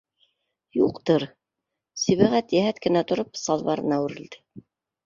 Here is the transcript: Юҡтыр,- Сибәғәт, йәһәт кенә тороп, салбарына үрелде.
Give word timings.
Юҡтыр,- 0.77 1.25
Сибәғәт, 2.05 2.57
йәһәт 2.59 2.83
кенә 2.87 3.07
тороп, 3.13 3.35
салбарына 3.45 4.03
үрелде. 4.09 4.47